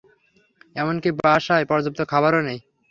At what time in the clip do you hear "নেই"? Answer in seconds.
2.47-2.59